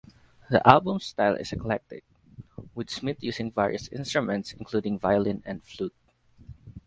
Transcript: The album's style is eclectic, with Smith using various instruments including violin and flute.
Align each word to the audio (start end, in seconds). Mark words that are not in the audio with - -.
The 0.49 0.67
album's 0.67 1.05
style 1.05 1.35
is 1.35 1.51
eclectic, 1.53 2.03
with 2.73 2.89
Smith 2.89 3.21
using 3.21 3.51
various 3.51 3.87
instruments 3.89 4.51
including 4.51 4.97
violin 4.97 5.43
and 5.45 5.63
flute. 5.63 5.93